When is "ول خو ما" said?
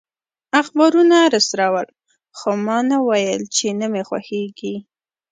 1.73-2.77